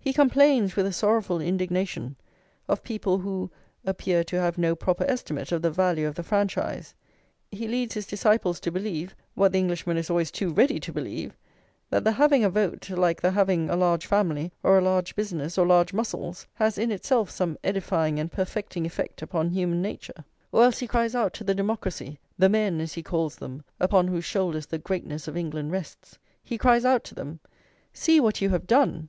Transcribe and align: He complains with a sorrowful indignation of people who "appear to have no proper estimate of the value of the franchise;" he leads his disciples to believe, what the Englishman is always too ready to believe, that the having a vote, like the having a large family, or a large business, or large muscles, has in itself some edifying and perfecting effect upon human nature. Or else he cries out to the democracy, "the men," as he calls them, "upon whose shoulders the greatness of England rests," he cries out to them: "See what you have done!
He 0.00 0.14
complains 0.14 0.76
with 0.76 0.86
a 0.86 0.94
sorrowful 0.94 1.42
indignation 1.42 2.16
of 2.70 2.82
people 2.82 3.18
who 3.18 3.50
"appear 3.84 4.24
to 4.24 4.40
have 4.40 4.56
no 4.56 4.74
proper 4.74 5.04
estimate 5.06 5.52
of 5.52 5.60
the 5.60 5.70
value 5.70 6.08
of 6.08 6.14
the 6.14 6.22
franchise;" 6.22 6.94
he 7.50 7.68
leads 7.68 7.92
his 7.92 8.06
disciples 8.06 8.60
to 8.60 8.70
believe, 8.72 9.14
what 9.34 9.52
the 9.52 9.58
Englishman 9.58 9.98
is 9.98 10.08
always 10.08 10.30
too 10.30 10.50
ready 10.54 10.80
to 10.80 10.90
believe, 10.90 11.36
that 11.90 12.02
the 12.02 12.12
having 12.12 12.42
a 12.42 12.48
vote, 12.48 12.88
like 12.88 13.20
the 13.20 13.32
having 13.32 13.68
a 13.68 13.76
large 13.76 14.06
family, 14.06 14.50
or 14.62 14.78
a 14.78 14.80
large 14.80 15.14
business, 15.14 15.58
or 15.58 15.66
large 15.66 15.92
muscles, 15.92 16.46
has 16.54 16.78
in 16.78 16.90
itself 16.90 17.28
some 17.28 17.58
edifying 17.62 18.18
and 18.18 18.32
perfecting 18.32 18.86
effect 18.86 19.20
upon 19.20 19.50
human 19.50 19.82
nature. 19.82 20.24
Or 20.50 20.64
else 20.64 20.78
he 20.78 20.86
cries 20.86 21.14
out 21.14 21.34
to 21.34 21.44
the 21.44 21.54
democracy, 21.54 22.18
"the 22.38 22.48
men," 22.48 22.80
as 22.80 22.94
he 22.94 23.02
calls 23.02 23.36
them, 23.36 23.62
"upon 23.78 24.08
whose 24.08 24.24
shoulders 24.24 24.64
the 24.64 24.78
greatness 24.78 25.28
of 25.28 25.36
England 25.36 25.72
rests," 25.72 26.16
he 26.42 26.56
cries 26.56 26.86
out 26.86 27.04
to 27.04 27.14
them: 27.14 27.40
"See 27.92 28.18
what 28.18 28.40
you 28.40 28.48
have 28.48 28.66
done! 28.66 29.02